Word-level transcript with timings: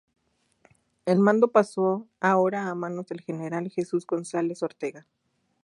El 1.05 1.19
mando 1.19 1.51
pasó 1.51 2.07
ahora 2.21 2.69
a 2.69 2.73
manos 2.73 3.05
del 3.05 3.21
general 3.21 3.69
Jesús 3.69 4.07
González 4.07 4.63
Ortega. 4.63 5.05